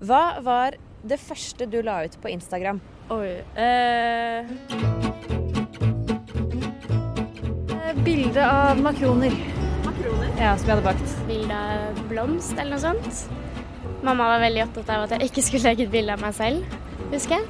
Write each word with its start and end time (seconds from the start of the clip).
Hva 0.00 0.40
var 0.40 0.78
det 1.04 1.18
første 1.20 1.66
du 1.68 1.82
la 1.84 1.98
ut 2.08 2.14
på 2.22 2.30
Instagram? 2.32 2.78
Oi 3.12 3.42
eh, 3.60 4.48
eh, 7.76 7.98
Bilde 8.00 8.46
av 8.46 8.80
makroner. 8.80 9.36
Makroner? 9.84 10.32
Ja, 10.40 10.54
som 10.56 10.70
jeg 10.70 10.78
hadde 10.78 10.86
bakt. 10.86 11.12
Bilde 11.28 11.52
av 11.52 12.00
blomst 12.08 12.56
eller 12.56 12.78
noe 12.78 12.80
sånt. 12.80 13.26
Mamma 14.00 14.30
var 14.32 14.40
veldig 14.46 14.64
opptatt 14.70 14.94
av 14.94 15.04
at 15.04 15.18
jeg 15.18 15.28
ikke 15.28 15.44
skulle 15.50 15.68
legge 15.68 15.84
et 15.84 15.92
bilde 15.92 16.16
av 16.16 16.24
meg 16.24 16.32
selv, 16.38 16.80
husker 17.12 17.36
jeg. 17.36 17.44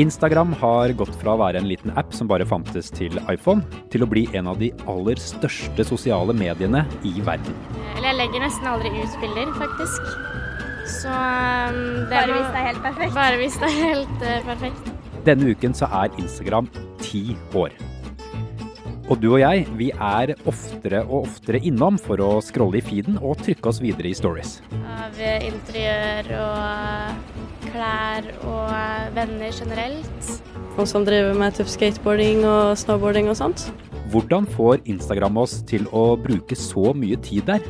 Instagram 0.00 0.54
har 0.62 0.94
gått 0.96 1.20
fra 1.20 1.34
å 1.34 1.42
være 1.42 1.60
en 1.60 1.68
liten 1.68 1.92
app 2.00 2.16
som 2.16 2.30
bare 2.30 2.48
fantes 2.48 2.88
til 2.94 3.20
iPhone, 3.28 3.66
til 3.92 4.06
å 4.06 4.08
bli 4.08 4.24
en 4.38 4.48
av 4.48 4.56
de 4.62 4.70
aller 4.88 5.20
største 5.20 5.84
sosiale 5.84 6.32
mediene 6.32 6.86
i 7.04 7.18
verden. 7.18 7.52
Eller 7.98 8.14
jeg 8.14 8.20
legger 8.22 8.46
nesten 8.46 8.72
aldri 8.72 8.94
ut 8.94 9.20
bilder, 9.20 9.52
faktisk. 9.58 10.47
Så 10.88 11.12
um, 11.12 11.78
det 12.08 12.14
Bare 12.14 12.32
hvis 12.32 12.48
det 12.48 12.60
er 12.60 12.66
helt 12.70 12.82
perfekt. 12.82 13.14
Bare 13.14 13.36
hvis 13.40 13.60
det 13.60 13.68
er 13.68 13.78
helt 13.82 14.24
uh, 14.24 14.38
perfekt. 14.48 14.90
Denne 15.26 15.52
uken 15.52 15.76
så 15.76 15.88
er 15.92 16.14
Instagram 16.18 16.68
ti 17.02 17.36
år. 17.54 17.74
Og 19.08 19.16
du 19.22 19.30
og 19.32 19.40
jeg, 19.40 19.64
vi 19.80 19.88
er 19.92 20.34
oftere 20.48 21.00
og 21.06 21.22
oftere 21.24 21.62
innom 21.64 21.96
for 22.00 22.20
å 22.20 22.30
scrolle 22.44 22.80
i 22.80 22.84
feeden 22.84 23.16
og 23.24 23.40
trykke 23.40 23.70
oss 23.70 23.80
videre 23.80 24.10
i 24.10 24.16
stories. 24.16 24.58
Av 24.98 25.16
interiør 25.24 26.28
og 26.36 26.58
uh, 26.60 27.38
klær 27.70 28.28
og 28.42 28.68
uh, 28.68 29.08
venner 29.16 29.52
generelt. 29.52 30.32
Og 30.78 30.84
som 30.86 31.08
driver 31.08 31.34
med 31.40 31.56
tøff 31.56 31.72
skateboarding 31.72 32.44
og 32.46 32.76
snowboarding 32.78 33.32
og 33.32 33.40
sånt. 33.40 33.68
Hvordan 34.12 34.46
får 34.48 34.84
Instagram 34.88 35.40
oss 35.40 35.58
til 35.68 35.88
å 35.92 36.12
bruke 36.20 36.56
så 36.56 36.92
mye 36.96 37.18
tid 37.24 37.48
der? 37.48 37.64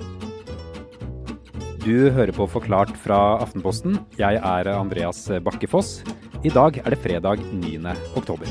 Du 1.84 2.10
hører 2.14 2.32
på 2.36 2.46
Forklart 2.50 2.92
fra 3.00 3.18
Aftenposten. 3.42 3.98
Jeg 4.18 4.40
er 4.42 4.70
Andreas 4.74 5.22
Bakkefoss. 5.44 5.98
I 6.44 6.52
dag 6.54 6.78
er 6.84 6.94
det 6.94 7.00
fredag 7.04 7.42
9. 7.62 7.78
oktober. 8.18 8.50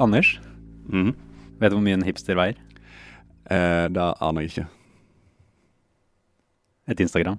Anders, 0.00 0.38
Mhm. 0.88 1.14
vet 1.60 1.70
du 1.70 1.76
hvor 1.76 1.82
mye 1.84 1.92
en 1.98 2.02
hipster 2.06 2.34
veier? 2.34 2.56
Eh, 3.50 3.88
det 3.88 4.14
aner 4.20 4.40
jeg 4.42 4.50
ikke. 4.50 4.66
Et 6.88 7.00
Instagram. 7.00 7.38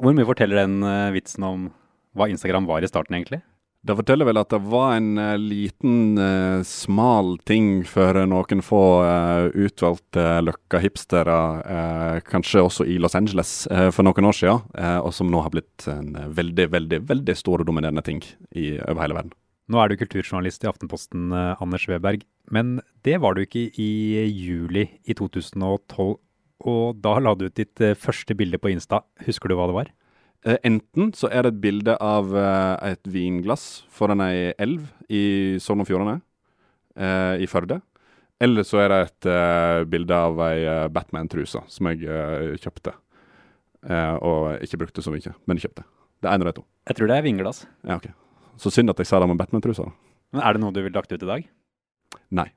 Hvor 0.00 0.12
mye 0.12 0.26
forteller 0.26 0.56
den 0.66 0.82
eh, 0.82 1.12
vitsen 1.14 1.42
om 1.44 1.72
hva 2.16 2.28
Instagram 2.28 2.66
var 2.66 2.82
i 2.82 2.86
starten, 2.90 3.14
egentlig? 3.14 3.42
Det 3.84 3.92
forteller 3.98 4.24
vel 4.24 4.38
at 4.40 4.48
det 4.48 4.62
var 4.64 4.94
en 4.96 5.18
uh, 5.20 5.34
liten, 5.36 6.16
uh, 6.16 6.62
smal 6.64 7.34
ting 7.44 7.82
for 7.84 8.16
noen 8.24 8.62
få 8.64 8.80
uh, 9.04 9.48
utvalgte 9.52 10.24
løkka 10.40 10.80
hipstere, 10.80 11.36
eh, 11.68 12.18
kanskje 12.24 12.62
også 12.64 12.86
i 12.88 12.96
Los 13.02 13.14
Angeles 13.18 13.50
for 13.94 14.06
noen 14.06 14.28
år 14.28 14.36
siden, 14.36 14.62
og 15.04 15.10
som 15.14 15.28
nå 15.30 15.40
har 15.44 15.52
blitt 15.52 15.84
en 15.90 16.14
veldig, 16.36 16.66
veldig, 16.72 17.00
veldig 17.08 17.34
stor 17.36 17.62
og 17.62 17.68
dominerende 17.68 18.02
ting 18.06 18.22
i, 18.56 18.74
over 18.80 19.02
hele 19.04 19.16
verden. 19.18 19.34
Nå 19.70 19.80
er 19.80 19.90
du 19.90 19.98
kulturjournalist 20.00 20.64
i 20.64 20.70
Aftenposten, 20.70 21.32
Anders 21.34 21.86
Weberg, 21.90 22.24
men 22.52 22.78
det 23.06 23.18
var 23.22 23.36
du 23.36 23.44
ikke 23.44 23.66
i 23.80 23.90
juli 24.28 24.86
i 25.04 25.16
2012. 25.16 26.16
Og 26.64 27.02
da 27.04 27.16
la 27.20 27.34
du 27.36 27.46
ut 27.48 27.58
ditt 27.60 27.84
første 28.00 28.36
bilde 28.38 28.60
på 28.60 28.72
Insta. 28.72 29.02
Husker 29.26 29.52
du 29.52 29.58
hva 29.58 29.68
det 29.70 29.78
var? 29.78 29.92
Eh, 30.44 30.58
enten 30.68 31.12
så 31.16 31.30
er 31.32 31.46
det 31.46 31.54
et 31.54 31.60
bilde 31.62 31.96
av 32.04 32.34
eh, 32.36 32.92
et 32.92 33.08
vinglass 33.08 33.84
foran 33.92 34.20
ei 34.20 34.52
elv 34.60 34.90
i 35.08 35.56
Sogn 35.62 35.80
og 35.84 35.88
Fjordane, 35.88 36.18
eh, 36.96 37.40
i 37.40 37.48
Førde. 37.48 37.80
Eller 38.44 38.66
så 38.66 38.82
er 38.82 38.90
det 38.92 39.00
et 39.06 39.88
bilde 39.88 40.12
av 40.12 40.40
ei 40.50 40.66
Batman-truse 40.92 41.62
som 41.70 41.88
jeg 41.88 42.58
kjøpte. 42.60 42.92
Eh, 43.88 44.14
og 44.24 44.64
ikke 44.64 44.80
brukte 44.80 45.04
så 45.04 45.12
mye, 45.14 45.32
men 45.48 45.60
kjøpte. 45.60 45.84
Det 46.20 46.28
er 46.28 46.36
en 46.36 46.44
av 46.44 46.50
de 46.50 46.56
to. 46.58 46.66
Jeg 46.88 46.98
tror 46.98 47.10
det 47.12 47.18
er 47.18 47.26
vinglass. 47.26 47.64
Ja, 47.86 48.00
ok. 48.00 48.10
Så 48.60 48.72
synd 48.74 48.92
at 48.92 49.00
jeg 49.00 49.08
sa 49.08 49.22
det 49.22 49.30
med 49.30 49.40
Batman-trusa. 49.40 49.86
Men 50.34 50.44
er 50.44 50.56
det 50.56 50.64
noe 50.64 50.74
du 50.74 50.82
ville 50.82 50.96
lagt 50.96 51.12
ut 51.12 51.22
i 51.22 51.30
dag? 51.30 51.46
Nei. 52.34 52.50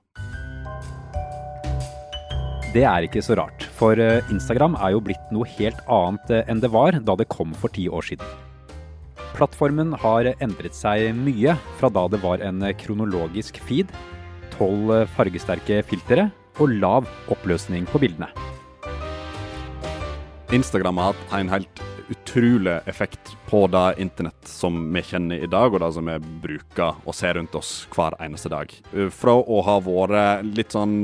Det 2.75 2.83
er 2.83 3.05
ikke 3.05 3.21
så 3.23 3.37
rart, 3.39 3.63
for 3.77 3.95
eh, 3.95 4.25
Instagram 4.27 4.73
er 4.83 4.91
jo 4.91 4.99
blitt 4.99 5.29
noe 5.31 5.47
helt 5.55 5.79
annet 5.87 6.33
eh, 6.35 6.43
enn 6.51 6.59
det 6.59 6.67
var 6.73 6.97
da 6.99 7.15
det 7.15 7.29
kom 7.31 7.53
for 7.55 7.71
ti 7.71 7.85
år 7.87 8.03
siden. 8.03 8.27
Plattformen 9.37 9.93
har 10.01 10.27
endret 10.43 10.75
seg 10.75 11.13
mye 11.15 11.55
fra 11.79 11.87
da 11.93 12.03
det 12.11 12.19
var 12.25 12.43
en 12.43 12.65
kronologisk 12.81 13.61
feed, 13.63 13.95
tolv 14.57 14.91
eh, 14.91 15.07
fargesterke 15.15 15.79
filtre 15.87 16.27
og 16.59 16.75
lav 16.83 17.07
oppløsning 17.31 17.87
på 17.87 18.03
bildene. 18.03 18.27
Instagram 20.51 20.99
har 20.99 21.13
hatt 21.13 21.39
en 21.39 21.55
helt 21.55 21.83
utrolig 22.11 22.77
effekt 22.87 23.35
på 23.47 23.65
det 23.71 23.97
internett 24.03 24.47
som 24.47 24.75
vi 24.91 25.07
kjenner 25.07 25.43
i 25.43 25.47
dag, 25.51 25.71
og 25.71 25.83
det 25.83 25.93
som 25.95 26.07
vi 26.07 26.19
bruker 26.43 26.99
og 27.03 27.15
ser 27.15 27.39
rundt 27.39 27.55
oss 27.55 27.85
hver 27.95 28.15
eneste 28.23 28.51
dag. 28.51 28.71
Fra 29.11 29.35
å 29.39 29.59
ha 29.63 29.79
vært 29.83 30.47
litt 30.55 30.75
sånn 30.75 31.01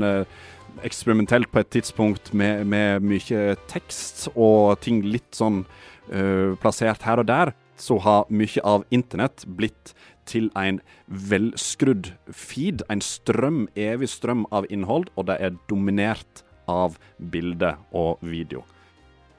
eksperimentelt 0.82 1.50
på 1.52 1.62
et 1.62 1.70
tidspunkt 1.76 2.32
med, 2.34 2.64
med 2.66 3.04
mye 3.04 3.54
tekst 3.70 4.26
og 4.34 4.80
ting 4.84 5.02
litt 5.06 5.36
sånn 5.36 5.62
uh, 6.10 6.56
plassert 6.62 7.04
her 7.06 7.22
og 7.22 7.28
der, 7.30 7.54
så 7.76 7.98
har 8.02 8.28
mye 8.30 8.62
av 8.64 8.84
internett 8.94 9.46
blitt 9.46 9.94
til 10.30 10.48
en 10.56 10.80
velskrudd 11.06 12.12
feed, 12.32 12.84
en 12.88 13.02
strøm, 13.04 13.66
evig 13.76 14.08
strøm 14.12 14.46
av 14.54 14.68
innhold, 14.72 15.10
og 15.18 15.28
det 15.28 15.40
er 15.40 15.58
dominert 15.68 16.44
av 16.70 16.96
bilde 17.18 17.74
og 17.92 18.22
video. 18.24 18.64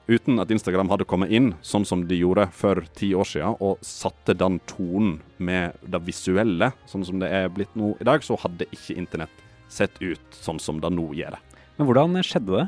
Uten 0.06 0.38
at 0.38 0.52
Instagram 0.54 0.92
hadde 0.92 1.08
kommet 1.08 1.32
inn, 1.34 1.50
sånn 1.66 1.86
som 1.88 2.04
de 2.06 2.20
gjorde 2.20 2.44
for 2.54 2.84
ti 2.94 3.10
år 3.18 3.26
siden, 3.26 3.56
og 3.58 3.82
satte 3.82 4.36
den 4.38 4.60
tonen 4.70 5.16
med 5.42 5.74
det 5.82 6.04
visuelle, 6.06 6.70
sånn 6.86 7.06
som 7.08 7.18
det 7.22 7.32
er 7.34 7.50
blitt 7.50 7.74
nå 7.74 7.96
i 7.98 8.06
dag, 8.06 8.22
så 8.22 8.38
hadde 8.44 8.68
ikke 8.70 8.94
internett 8.94 9.45
sett 9.68 10.00
ut 10.02 10.40
sånn 10.40 10.60
som 10.62 10.80
det 10.80 10.90
nå 10.94 11.10
gjør 11.16 11.36
det. 11.36 11.60
Men 11.76 11.88
hvordan 11.88 12.18
skjedde 12.24 12.62
det? 12.62 12.66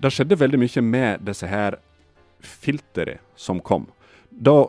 Det 0.00 0.12
skjedde 0.14 0.40
veldig 0.40 0.60
mye 0.62 0.82
med 0.84 1.24
disse 1.28 1.48
her 1.48 1.76
filtrene 2.40 3.20
som 3.36 3.60
kom. 3.60 3.86
Da 4.30 4.62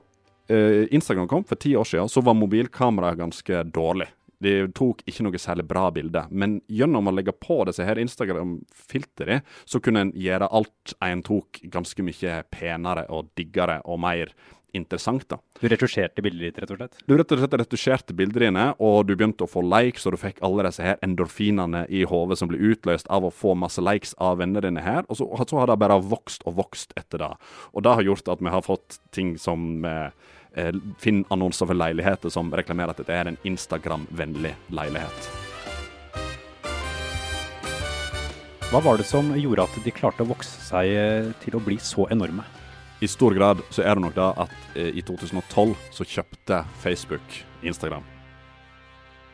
eh, 0.52 0.88
Instagram 0.92 1.30
kom 1.32 1.46
for 1.48 1.56
ti 1.56 1.76
år 1.80 1.88
siden, 1.88 2.10
så 2.12 2.22
var 2.22 2.36
mobilkameraet 2.38 3.22
ganske 3.22 3.64
dårlig. 3.72 4.10
De 4.42 4.66
tok 4.74 5.04
ikke 5.06 5.24
noe 5.28 5.40
særlig 5.40 5.68
bra 5.70 5.86
bilde, 5.94 6.24
men 6.34 6.58
gjennom 6.66 7.08
å 7.08 7.14
legge 7.14 7.34
på 7.38 7.60
disse 7.70 7.86
her 7.86 8.00
Instagram-filtrene, 8.02 9.44
så 9.70 9.80
kunne 9.84 10.08
en 10.08 10.14
gjøre 10.18 10.50
alt 10.50 10.96
en 11.06 11.22
tok 11.26 11.62
ganske 11.72 12.06
mye 12.06 12.40
penere 12.50 13.06
og 13.14 13.30
diggere 13.38 13.80
og 13.86 14.02
mer 14.02 14.34
interessant. 14.78 15.28
da. 15.30 15.38
Du 15.60 15.68
retusjerte 15.70 16.24
bildet 16.24 16.56
ditt, 16.56 16.62
rett 16.64 16.74
og 16.74 16.80
slett? 16.80 17.00
Du 17.08 17.16
rett 17.18 17.32
og 17.32 17.42
slett 17.42 17.58
retusjerte 17.62 18.16
bildene 18.18 18.48
dine, 18.48 18.66
og 18.80 19.06
du 19.08 19.16
begynte 19.16 19.46
å 19.46 19.52
få 19.52 19.64
likes, 19.66 20.06
og 20.06 20.16
du 20.16 20.22
fikk 20.22 20.42
alle 20.46 20.66
disse 20.68 20.86
her 20.86 21.00
endorfinene 21.06 21.86
i 21.90 22.04
hodet 22.08 22.40
som 22.42 22.52
ble 22.52 22.60
utløst 22.72 23.10
av 23.12 23.28
å 23.28 23.34
få 23.34 23.56
masse 23.60 23.84
likes 23.84 24.16
av 24.20 24.40
vennene 24.42 24.64
dine 24.68 24.84
her, 24.86 25.06
og 25.08 25.20
så, 25.20 25.28
så 25.48 25.62
har 25.62 25.72
det 25.72 25.80
bare 25.82 26.02
vokst 26.02 26.46
og 26.48 26.58
vokst 26.62 26.96
etter 27.00 27.24
det. 27.24 27.32
Og 27.76 27.86
det 27.86 27.96
har 27.98 28.08
gjort 28.12 28.32
at 28.36 28.44
vi 28.44 28.54
har 28.56 28.66
fått 28.66 29.00
ting 29.16 29.36
som 29.42 29.86
eh, 29.86 30.10
eh, 30.56 30.74
Finn 31.02 31.24
annonser 31.30 31.70
for 31.70 31.78
leiligheter 31.78 32.34
som 32.34 32.52
reklamerer 32.54 32.96
at 32.96 33.04
dette 33.04 33.16
er 33.16 33.32
en 33.32 33.40
Instagram-vennlig 33.48 34.56
leilighet. 34.72 35.32
Hva 38.72 38.80
var 38.80 39.02
det 39.02 39.04
som 39.04 39.34
gjorde 39.36 39.66
at 39.68 39.80
de 39.84 39.92
klarte 39.92 40.24
å 40.24 40.30
vokse 40.30 40.64
seg 40.64 40.96
eh, 40.96 41.32
til 41.44 41.58
å 41.60 41.64
bli 41.64 41.76
så 41.84 42.08
enorme? 42.14 42.46
I 43.02 43.08
stor 43.10 43.34
grad 43.34 43.62
så 43.74 43.82
er 43.82 43.98
det 43.98 44.04
nok 44.04 44.14
da 44.14 44.32
at 44.44 44.52
eh, 44.78 44.92
i 44.94 45.02
2012 45.02 45.72
så 45.96 46.06
kjøpte 46.06 46.60
Facebook 46.84 47.38
Instagram. 47.66 48.04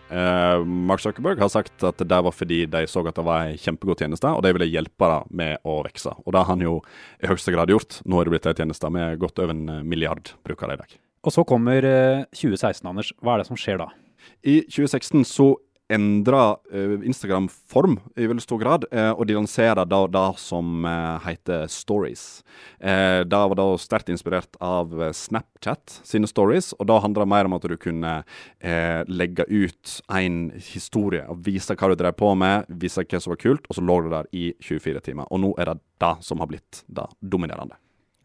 Eh, 0.07 0.63
Mark 0.63 1.03
Zuckerberg 1.03 1.41
har 1.43 1.51
sagt 1.51 1.83
at 1.83 1.99
det 1.99 2.19
var 2.23 2.31
fordi 2.31 2.61
de 2.71 2.85
så 2.87 3.03
at 3.03 3.17
det 3.19 3.25
var 3.27 3.49
en 3.49 3.59
kjempegod 3.59 3.99
tjeneste, 3.99 4.31
og 4.31 4.39
de 4.45 4.53
ville 4.55 4.69
hjelpe 4.71 5.09
det 5.11 5.19
med 5.41 5.67
å 5.67 5.81
vokse. 5.83 6.15
Og 6.23 6.31
det 6.31 6.39
har 6.39 6.51
han 6.53 6.63
jo 6.63 6.77
i 7.19 7.27
høyeste 7.27 7.51
grad 7.51 7.73
gjort. 7.73 7.99
Nå 8.07 8.21
er 8.21 8.29
det 8.29 8.35
blitt 8.37 8.47
en 8.53 8.61
tjeneste 8.61 8.93
med 8.93 9.19
godt 9.19 9.43
over 9.43 9.51
en 9.51 9.83
milliard 9.83 10.31
brukere 10.47 10.77
i 10.77 10.81
dag. 10.85 10.97
Og 11.27 11.35
så 11.35 11.43
kommer 11.43 11.83
eh, 11.83 12.23
2016, 12.31 12.87
Anders. 12.87 13.11
Hva 13.19 13.35
er 13.35 13.43
det 13.43 13.49
som 13.51 13.59
skjer 13.59 13.83
da? 13.83 13.91
I 14.47 14.61
2016 14.71 15.27
så 15.27 15.51
endra 15.89 16.57
eh, 16.73 16.99
Instagram 17.07 17.47
form 17.49 17.99
i 18.15 18.27
veldig 18.27 18.43
stor 18.43 18.59
grad, 18.59 18.85
eh, 18.91 19.11
og 19.11 19.27
de 19.27 19.37
lanserer 19.37 19.87
da 19.87 20.01
det 20.11 20.25
som 20.41 20.85
eh, 20.85 21.27
heter 21.27 21.67
stories. 21.71 22.25
Det 22.77 23.37
var 23.37 23.57
da 23.57 23.65
sterkt 23.81 24.09
inspirert 24.13 24.57
av 24.63 24.91
Snapchat 25.15 25.99
sine 26.05 26.29
stories, 26.29 26.71
og 26.77 26.87
da 26.89 26.99
handla 27.01 27.23
det 27.25 27.31
mer 27.31 27.49
om 27.49 27.55
at 27.57 27.65
du 27.69 27.73
kunne 27.81 28.13
legge 29.09 29.45
ut 29.49 29.95
en 30.13 30.37
historie 30.61 31.23
og 31.29 31.41
vise 31.47 31.73
hva 31.73 31.89
du 31.89 31.97
drev 31.97 32.13
på 32.17 32.31
med, 32.37 32.69
vise 32.69 33.01
hva 33.01 33.21
som 33.21 33.33
var 33.33 33.41
kult, 33.41 33.65
og 33.65 33.77
så 33.77 33.85
lå 33.85 33.97
det 34.05 34.13
der 34.13 34.29
i 34.37 34.45
24 34.61 35.03
timer. 35.09 35.29
Og 35.33 35.41
nå 35.41 35.51
er 35.57 35.71
det 35.71 35.79
det 36.03 36.13
som 36.25 36.41
har 36.43 36.51
blitt 36.51 36.83
det 36.85 37.07
dominerende. 37.21 37.77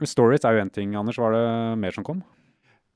Stories 0.04 0.44
er 0.44 0.56
jo 0.56 0.64
én 0.64 0.72
ting, 0.72 0.96
Anders. 0.98 1.20
Var 1.20 1.36
det 1.36 1.46
mer 1.80 1.96
som 1.96 2.06
kom? 2.06 2.24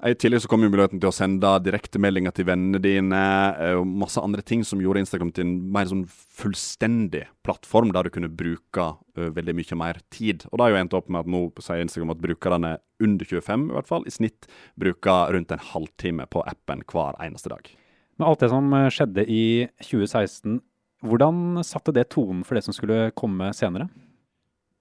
I 0.05 0.13
tillegg 0.13 0.43
så 0.45 0.49
kom 0.53 0.61
jo 0.61 0.69
muligheten 0.69 1.01
til 1.01 1.09
å 1.09 1.15
sende 1.15 1.49
direktemeldinger 1.65 2.35
til 2.37 2.45
vennene 2.51 2.77
dine, 2.85 3.21
eh, 3.57 3.79
og 3.79 3.87
masse 3.89 4.21
andre 4.21 4.45
ting 4.45 4.61
som 4.67 4.83
gjorde 4.83 5.01
Instagram 5.01 5.31
til 5.33 5.47
en 5.47 5.55
mer 5.73 5.89
sånn 5.89 6.03
fullstendig 6.37 7.23
plattform, 7.47 7.95
der 7.97 8.05
du 8.05 8.13
kunne 8.13 8.29
bruke 8.29 8.91
uh, 8.93 9.31
veldig 9.33 9.55
mye 9.57 9.79
mer 9.81 10.03
tid. 10.13 10.45
Og 10.51 10.59
det 10.59 10.67
har 10.67 10.75
jo 10.75 10.81
endt 10.83 10.99
opp 10.99 11.09
med 11.09 11.25
at 11.25 11.33
nå 11.33 11.41
sier 11.65 11.81
Instagram 11.81 12.13
at 12.13 12.21
brukerne 12.21 12.75
under 13.01 13.31
25 13.33 13.65
i 13.71 13.77
hvert 13.79 13.89
fall, 13.89 14.05
i 14.05 14.13
snitt 14.13 14.51
bruker 14.77 15.33
rundt 15.33 15.57
en 15.57 15.65
halvtime 15.73 16.29
på 16.29 16.45
appen 16.45 16.85
hver 16.93 17.17
eneste 17.25 17.55
dag. 17.55 17.73
Med 18.21 18.29
alt 18.29 18.45
det 18.45 18.53
som 18.53 18.69
eh, 18.77 18.91
skjedde 18.93 19.25
i 19.33 19.45
2016, 19.81 20.61
hvordan 21.09 21.63
satte 21.65 21.97
det 21.97 22.11
tonen 22.13 22.45
for 22.45 22.59
det 22.59 22.67
som 22.69 22.77
skulle 22.77 23.15
komme 23.17 23.49
senere? 23.57 23.89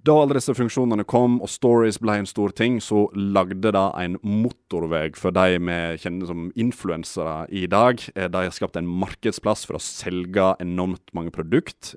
Da 0.06 0.14
alle 0.22 0.36
disse 0.38 0.54
funksjonene 0.54 1.02
kom 1.10 1.40
og 1.42 1.50
stories 1.50 1.98
ble 2.04 2.20
en 2.20 2.28
stor 2.30 2.52
ting, 2.54 2.78
så 2.84 3.08
lagde 3.18 3.72
det 3.74 3.74
en 3.74 4.20
motorvei 4.22 5.08
for 5.18 5.34
de 5.34 5.58
vi 5.58 5.78
kjenner 6.04 6.30
som 6.30 6.44
influensere 6.54 7.48
i 7.50 7.64
dag. 7.72 8.04
Eh, 8.14 8.28
de 8.30 8.44
har 8.46 8.54
skapt 8.54 8.78
en 8.78 8.92
markedsplass 9.02 9.66
for 9.66 9.80
å 9.80 9.82
selge 9.82 10.52
enormt 10.62 11.10
mange 11.18 11.34
produkt. 11.34 11.96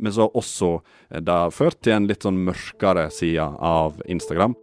Men 0.00 0.14
så 0.14 0.24
har 0.24 0.40
også 0.40 0.78
eh, 1.10 1.20
det 1.20 1.40
ført 1.52 1.82
til 1.84 1.98
en 1.98 2.08
litt 2.08 2.24
sånn 2.24 2.40
mørkere 2.48 3.10
side 3.12 3.50
av 3.60 4.00
Instagram. 4.08 4.56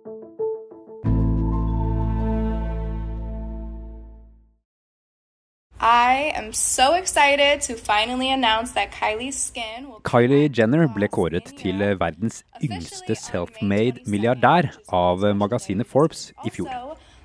I 5.84 6.32
am 6.36 6.54
so 6.54 6.94
excited 6.94 7.60
to 7.62 7.74
finally 7.74 8.32
announce 8.32 8.72
that 8.74 8.92
Kylie 8.92 9.34
Skin 9.34 9.90
will 9.90 10.00
Kylie 10.04 10.48
Jenner 10.48 10.86
ble 10.86 11.08
kåret 11.10 11.48
til 11.58 11.82
verdens 11.98 12.44
yngste 12.62 13.16
self-made 13.18 14.04
milliardær 14.06 14.70
av 14.94 15.26
magasinet 15.34 15.90
Forbes 15.90 16.36
i 16.46 16.54
fjor. 16.54 16.70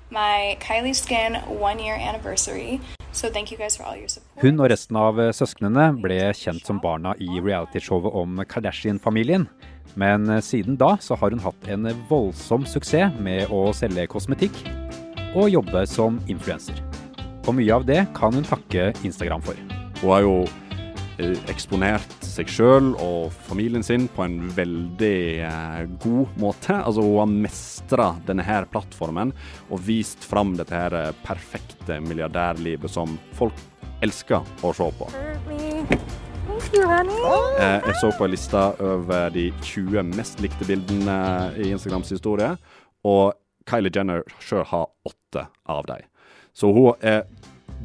My 0.09 0.57
Kylie 0.57 0.95
Skin 0.97 1.37
one 1.45 1.77
year 1.77 2.01
anniversary. 2.01 2.81
So 3.11 3.29
thank 3.29 3.51
you 3.51 3.59
guys 3.59 3.77
for 3.77 3.83
all 3.83 3.95
your 3.95 4.09
support. 4.09 4.41
Hun 4.41 4.57
og 4.57 4.71
resten 4.73 4.97
av 4.97 5.21
søsknene 5.37 5.91
ble 6.01 6.17
kjent 6.33 6.65
som 6.65 6.81
barna 6.81 7.13
i 7.21 7.29
realityshowet 7.37 8.09
om 8.09 8.41
Kardashian-familien. 8.41 9.45
Men 9.93 10.41
siden 10.41 10.81
da 10.81 10.95
så 10.97 11.13
har 11.13 11.29
hun 11.29 11.45
hatt 11.45 11.69
en 11.69 11.93
voldsom 12.09 12.65
suksess 12.65 13.21
med 13.21 13.53
å 13.53 13.67
selge 13.69 14.09
kosmetikk 14.09 14.63
og 15.37 15.51
jobbe 15.53 15.85
som 15.85 16.17
influenser. 16.25 16.86
Og 17.47 17.55
mye 17.55 17.75
av 17.77 17.85
det 17.87 18.01
kan 18.15 18.35
hun 18.35 18.43
takke 18.43 18.89
Instagram 19.07 19.43
for. 19.45 19.59
Hun 20.01 20.09
har 20.11 20.23
jo 20.25 20.33
eh, 21.17 21.37
eksponert 21.47 22.17
seg 22.27 22.51
sjøl 22.51 22.91
og 22.99 23.31
familien 23.47 23.85
sin 23.85 24.09
på 24.11 24.25
en 24.25 24.35
veldig 24.57 25.21
eh, 25.47 25.85
god 26.03 26.35
måte. 26.43 26.75
Altså 26.75 27.05
Hun 27.05 27.21
har 27.21 27.31
mestra 27.47 28.09
denne 28.27 28.43
her 28.43 28.67
plattformen 28.71 29.31
og 29.71 29.81
vist 29.87 30.27
fram 30.27 30.57
dette 30.59 30.75
her 30.75 30.95
eh, 30.99 31.15
perfekte 31.23 32.01
milliardærlivet 32.03 32.91
som 32.91 33.15
folk 33.37 33.55
elsker 34.03 34.43
å 34.67 34.73
se 34.75 34.89
på. 34.99 35.07
Eh, 36.67 37.79
jeg 37.87 37.95
så 38.01 38.11
på 38.11 38.27
en 38.27 38.33
liste 38.33 38.65
over 38.83 39.31
de 39.31 39.47
20 39.63 40.03
mest 40.17 40.43
likte 40.43 40.67
bildene 40.67 41.17
i 41.55 41.71
Instagrams 41.71 42.11
historie, 42.11 42.51
og 43.07 43.37
Kylie 43.67 43.93
Jenner 43.93 44.23
sjøl 44.43 44.65
har 44.67 44.87
åtte 45.07 45.47
av 45.69 45.87
dem. 45.87 46.03
Så 46.57 46.71
hun 46.73 46.95
er 47.05 47.27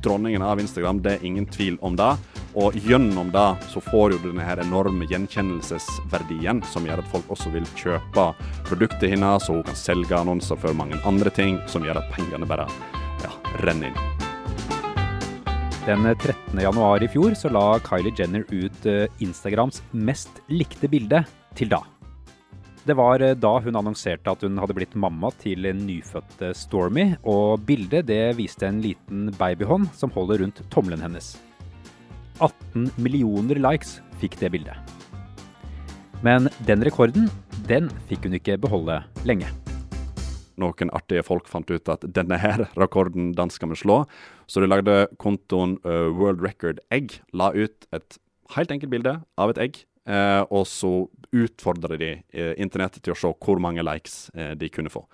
dronningen 0.03 0.43
av 0.43 0.61
Instagram, 0.61 1.03
det 1.03 1.17
er 1.17 1.27
ingen 1.27 1.47
tvil 1.47 1.79
om 1.81 1.97
det. 1.99 2.11
Og 2.59 2.77
gjennom 2.85 3.31
det 3.33 3.47
så 3.73 3.81
får 3.81 4.13
du 4.13 4.27
denne 4.27 4.45
her 4.45 4.61
enorme 4.61 5.07
gjenkjennelsesverdien 5.09 6.61
som 6.69 6.85
gjør 6.89 7.01
at 7.01 7.13
folk 7.13 7.31
også 7.33 7.53
vil 7.55 7.69
kjøpe 7.79 8.27
produktet 8.69 9.15
hennes, 9.15 9.47
så 9.47 9.57
hun 9.57 9.65
kan 9.67 9.79
selge 9.79 10.19
annonser 10.19 10.61
for 10.61 10.77
mange 10.77 11.01
andre 11.09 11.33
ting, 11.33 11.61
som 11.71 11.87
gjør 11.87 12.03
at 12.03 12.13
pengene 12.13 12.49
bare 12.49 12.69
ja, 13.25 13.33
renner 13.65 13.93
inn. 13.93 14.29
Den 15.83 16.07
13. 16.07 16.61
januar 16.63 17.03
i 17.03 17.09
fjor 17.11 17.35
så 17.35 17.51
la 17.51 17.65
Kylie 17.83 18.15
Jenner 18.15 18.45
ut 18.53 18.87
eh, 18.87 19.09
Instagrams 19.25 19.83
mest 19.91 20.45
likte 20.53 20.87
bilde 20.93 21.25
til 21.59 21.73
da. 21.73 21.83
Det 22.83 22.97
var 22.99 23.23
eh, 23.23 23.37
da 23.39 23.51
hun 23.63 23.77
annonserte 23.79 24.33
at 24.33 24.41
hun 24.43 24.57
hadde 24.59 24.75
blitt 24.75 24.97
mamma 24.99 25.29
til 25.39 25.69
nyfødte 25.79 26.49
Stormy, 26.59 27.13
og 27.23 27.63
bildet 27.69 28.09
det 28.09 28.35
viste 28.35 28.67
en 28.67 28.81
liten 28.83 29.29
babyhånd 29.39 29.93
som 29.95 30.11
holder 30.11 30.43
rundt 30.43 30.65
tommelen 30.75 31.05
hennes. 31.05 31.37
18 32.43 32.89
millioner 32.99 33.61
likes 33.63 34.01
fikk 34.19 34.35
det 34.41 34.51
bildet. 34.57 34.75
Men 36.27 36.51
den 36.67 36.83
rekorden, 36.83 37.31
den 37.71 37.87
fikk 38.11 38.27
hun 38.27 38.35
ikke 38.41 38.59
beholde 38.59 38.99
lenge. 39.29 39.47
Noen 40.59 40.91
artige 40.91 41.23
folk 41.27 41.47
fant 41.51 41.71
ut 41.71 41.87
at 41.91 42.03
denne 42.19 42.41
her 42.43 42.67
rekorden, 42.83 43.31
den 43.39 43.55
skal 43.55 43.71
vi 43.71 43.79
slå. 43.79 44.03
Så 44.51 44.59
de 44.59 44.67
lagde 44.67 45.07
kontoen 45.23 45.79
uh, 45.87 46.11
World 46.11 46.43
Record 46.43 46.83
Egg, 46.91 47.21
la 47.31 47.53
ut 47.55 47.87
et 47.95 48.19
helt 48.57 48.75
enkelt 48.75 48.91
bilde 48.91 49.17
av 49.39 49.55
et 49.55 49.63
egg 49.71 49.85
Eh, 50.09 50.43
og 50.51 50.67
så 50.67 50.93
utfordra 51.33 51.97
de 51.97 52.11
eh, 52.19 52.53
internettet 52.61 53.05
til 53.05 53.15
å 53.15 53.19
se 53.19 53.33
hvor 53.33 53.61
mange 53.63 53.85
likes 53.87 54.27
eh, 54.35 54.53
de 54.59 54.71
kunne 54.73 54.93
få. 54.93 55.05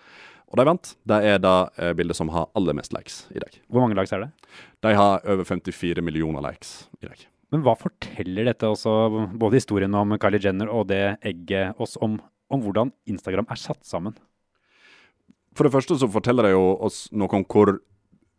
Og 0.49 0.57
de 0.57 0.65
vant. 0.65 0.93
Det 1.09 1.19
er 1.29 1.41
det 1.45 1.57
eh, 1.77 1.95
bildet 1.97 2.17
som 2.17 2.31
har 2.33 2.49
aller 2.59 2.77
mest 2.77 2.95
likes 2.97 3.27
i 3.35 3.43
dag. 3.43 3.59
Hvor 3.69 3.85
mange 3.85 3.99
likes 3.99 4.15
er 4.17 4.25
det? 4.25 4.31
De 4.85 4.95
har 4.97 5.27
over 5.29 5.45
54 5.45 6.05
millioner 6.05 6.45
likes 6.45 6.89
i 7.03 7.11
dag. 7.11 7.27
Men 7.53 7.65
hva 7.65 7.75
forteller 7.81 8.49
dette 8.51 8.69
også, 8.69 8.93
både 9.41 9.61
historien 9.61 9.95
om 9.97 10.17
Kylie 10.21 10.43
Jenner 10.45 10.73
og 10.73 10.89
det 10.91 11.19
egget, 11.27 11.79
oss 11.81 11.97
om, 12.05 12.19
om 12.53 12.65
hvordan 12.65 12.93
Instagram 13.09 13.49
er 13.49 13.61
satt 13.61 13.85
sammen? 13.89 14.17
For 15.57 15.67
det 15.67 15.73
første 15.75 15.97
så 15.99 16.09
forteller 16.13 16.49
det 16.49 16.55
jo 16.55 16.67
oss 16.87 17.07
noe 17.11 17.41
om 17.41 17.47
hvor 17.49 17.79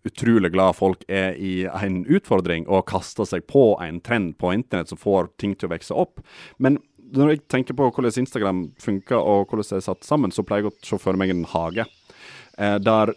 utrolig 0.07 0.51
glad 0.53 0.77
folk 0.77 1.03
er 1.11 1.35
i 1.35 1.65
en 1.67 2.03
utfordring 2.07 2.67
og 2.67 2.87
kaster 2.91 3.27
seg 3.27 3.47
på 3.51 3.73
en 3.83 3.99
trend 4.03 4.37
på 4.39 4.53
internett 4.55 4.91
som 4.91 4.99
får 4.99 5.33
ting 5.41 5.55
til 5.55 5.69
å 5.69 5.73
vokse 5.75 5.97
opp. 5.97 6.23
Men 6.57 6.79
når 7.15 7.33
jeg 7.33 7.45
tenker 7.51 7.77
på 7.77 7.89
hvordan 7.89 8.21
Instagram 8.21 8.67
funker 8.81 9.17
og 9.17 9.49
hvordan 9.49 9.65
det 9.65 9.79
er 9.81 9.87
satt 9.87 10.05
sammen, 10.07 10.33
så 10.33 10.45
pleier 10.45 10.67
jeg 10.67 10.73
å 10.73 10.91
se 10.91 11.01
for 11.01 11.19
meg 11.19 11.33
en 11.33 11.47
hage. 11.49 11.85
Eh, 12.57 12.77
der 12.83 13.13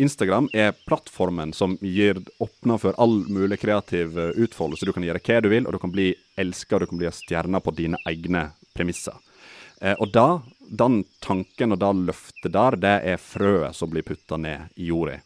Instagram 0.00 0.48
er 0.56 0.72
plattformen 0.86 1.52
som 1.52 1.76
gir 1.80 2.18
åpner 2.42 2.80
for 2.80 2.96
all 2.98 3.20
mulig 3.28 3.60
kreativ 3.60 4.18
eh, 4.18 4.32
utfoldelse. 4.44 4.88
Du 4.88 4.94
kan 4.96 5.04
gjøre 5.04 5.20
hva 5.22 5.42
du 5.44 5.50
vil, 5.52 5.66
og 5.66 5.76
du 5.76 5.82
kan 5.82 5.92
bli 5.92 6.12
elska 6.40 6.76
og 6.78 6.84
du 6.84 6.92
kan 6.92 7.02
bli 7.02 7.12
stjerna 7.12 7.60
på 7.60 7.74
dine 7.76 8.00
egne 8.08 8.48
premisser. 8.74 9.18
Eh, 9.82 9.94
og 9.98 10.10
da, 10.14 10.40
den 10.58 11.02
tanken 11.20 11.76
og 11.76 11.82
det 11.82 11.92
løftet 12.08 12.54
der, 12.54 12.78
det 12.80 12.96
er 13.12 13.20
frøet 13.20 13.76
som 13.76 13.92
blir 13.92 14.06
putta 14.06 14.40
ned 14.40 14.72
i 14.80 14.88
jorda. 14.88 15.20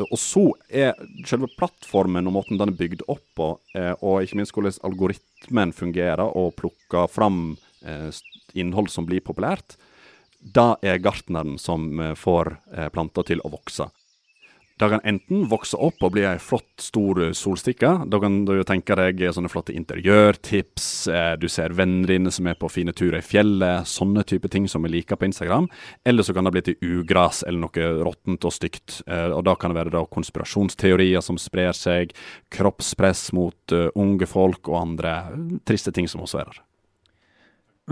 Eh, 0.00 0.08
og 0.08 0.18
så 0.20 0.46
er 0.68 0.96
selve 1.28 1.50
plattformen 1.58 2.28
og 2.28 2.36
måten 2.38 2.60
den 2.60 2.72
er 2.72 2.78
bygd 2.78 3.04
opp 3.08 3.24
på, 3.36 3.52
eh, 3.76 3.92
og 4.00 4.24
ikke 4.24 4.40
minst 4.40 4.56
hvordan 4.56 4.80
algoritmen 4.88 5.74
fungerer 5.76 6.24
og 6.26 6.54
plukker 6.60 7.10
fram 7.10 7.56
eh, 7.84 8.10
innhold 8.58 8.90
som 8.90 9.06
blir 9.08 9.22
populært, 9.24 9.76
da 10.40 10.74
er 10.82 11.02
gartneren 11.04 11.58
som 11.60 12.14
får 12.16 12.54
planta 12.94 13.20
til 13.28 13.42
å 13.44 13.50
vokse. 13.52 13.84
Det 14.80 14.88
kan 14.88 15.02
enten 15.04 15.42
vokse 15.44 15.76
opp 15.76 16.00
og 16.06 16.14
bli 16.14 16.22
ei 16.24 16.38
flott, 16.40 16.70
stor 16.80 17.18
solstikke. 17.36 17.90
Da 18.08 18.16
kan 18.22 18.38
du 18.48 18.54
tenke 18.64 18.94
deg 18.96 19.18
sånne 19.36 19.50
flotte 19.52 19.74
interiørtips, 19.76 20.86
eh, 21.12 21.34
du 21.36 21.50
ser 21.52 21.74
venner 21.76 22.08
dine 22.14 22.32
som 22.32 22.48
er 22.48 22.56
på 22.56 22.70
fine 22.72 22.94
turer 22.96 23.18
i 23.18 23.26
fjellet, 23.26 23.84
sånne 23.84 24.24
type 24.24 24.48
ting 24.48 24.64
som 24.72 24.80
vi 24.86 24.94
liker 24.94 25.20
på 25.20 25.28
Instagram. 25.28 25.68
Eller 26.08 26.24
så 26.24 26.32
kan 26.32 26.48
det 26.48 26.54
bli 26.54 26.62
til 26.64 26.80
ugras 26.80 27.42
eller 27.44 27.66
noe 27.66 27.90
råttent 28.08 28.46
og 28.48 28.54
stygt. 28.56 29.02
Eh, 29.04 29.26
og 29.28 29.44
da 29.44 29.54
kan 29.54 29.74
det 29.74 29.82
være 29.82 29.92
da 29.98 30.02
konspirasjonsteorier 30.16 31.20
som 31.20 31.36
sprer 31.36 31.76
seg, 31.76 32.16
kroppspress 32.48 33.34
mot 33.36 33.76
uh, 33.76 33.90
unge 34.00 34.24
folk 34.26 34.64
og 34.72 34.80
andre 34.80 35.12
triste 35.68 35.92
ting 35.92 36.08
som 36.08 36.24
også 36.24 36.40
er 36.40 36.48
der. 36.48 36.64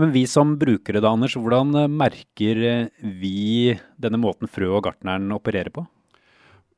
Men 0.01 0.15
vi 0.15 0.25
som 0.25 0.57
brukere 0.57 1.03
da, 1.03 1.13
Anders, 1.13 1.37
hvordan 1.37 1.77
merker 1.93 2.89
vi 2.97 3.77
denne 4.01 4.17
måten 4.17 4.49
frø 4.49 4.73
og 4.73 4.87
gartneren 4.89 5.29
opererer 5.37 5.69
på? 5.75 5.85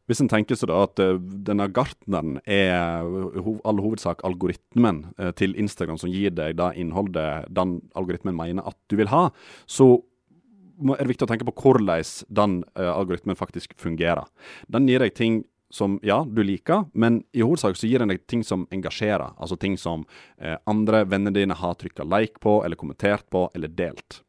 Hvis 0.10 0.22
en 0.24 0.30
tenker 0.32 0.58
seg 0.58 0.72
da 0.72 0.82
at 0.86 1.02
uh, 1.02 1.18
denne 1.20 1.68
gartneren 1.74 2.40
er 2.50 3.06
all 3.68 3.82
hovedsak 3.84 4.24
algoritmen 4.28 5.06
uh, 5.22 5.30
til 5.38 5.54
Instagram 5.60 6.00
som 6.02 6.12
gir 6.12 6.34
deg 6.36 6.58
det 6.60 6.72
innholdet 6.82 7.50
den 7.54 7.80
algoritmen 7.98 8.38
mener 8.38 8.68
at 8.68 8.78
du 8.92 8.98
vil 9.00 9.12
ha, 9.12 9.30
så 9.70 9.94
er 10.82 11.04
det 11.04 11.12
viktig 11.12 11.28
å 11.28 11.30
tenke 11.30 11.48
på 11.48 11.56
hvordan 11.62 12.04
den 12.34 12.58
uh, 12.74 12.92
algoritmen 12.96 13.38
faktisk 13.40 13.78
fungerer. 13.80 14.26
Den 14.72 14.90
gir 14.90 15.04
deg 15.04 15.16
ting 15.18 15.44
som 15.72 16.02
ja, 16.04 16.26
du 16.28 16.42
liker, 16.44 16.90
men 16.92 17.22
i 17.32 17.46
hovedsak 17.46 17.78
så 17.80 17.88
gir 17.88 18.04
den 18.04 18.12
deg 18.12 18.26
ting 18.28 18.42
som 18.44 18.66
engasjerer. 18.76 19.38
Altså 19.40 19.56
ting 19.56 19.78
som 19.80 20.04
andre 20.68 21.06
vennene 21.08 21.32
dine 21.32 21.56
har 21.56 21.78
trykka 21.80 22.04
like 22.04 22.42
på, 22.44 22.58
eller 22.66 22.76
kommentert 22.76 23.24
på, 23.32 23.46
eller 23.56 23.72
delt 23.72 24.20